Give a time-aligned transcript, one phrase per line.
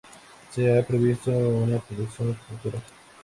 [0.49, 2.81] Se ha previsto una producción futura.